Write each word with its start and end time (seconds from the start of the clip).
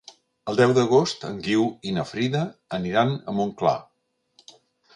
El 0.51 0.55
deu 0.59 0.71
d'agost 0.77 1.25
en 1.29 1.35
Guiu 1.49 1.67
i 1.91 1.93
na 1.99 2.07
Frida 2.13 2.43
aniran 2.81 3.13
a 3.19 3.37
Montclar. 3.41 3.77